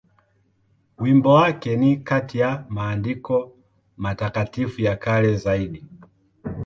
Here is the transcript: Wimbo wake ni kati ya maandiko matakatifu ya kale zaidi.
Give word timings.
Wimbo 0.97 1.33
wake 1.33 1.75
ni 1.77 1.97
kati 1.97 2.39
ya 2.39 2.65
maandiko 2.69 3.51
matakatifu 3.97 4.81
ya 4.81 4.95
kale 4.95 5.35
zaidi. 5.37 5.85